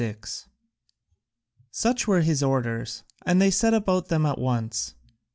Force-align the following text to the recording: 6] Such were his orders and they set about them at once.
6] 0.01 0.47
Such 1.69 2.07
were 2.07 2.21
his 2.21 2.41
orders 2.41 3.03
and 3.23 3.39
they 3.39 3.51
set 3.51 3.75
about 3.75 4.07
them 4.07 4.25
at 4.25 4.39
once. 4.39 4.95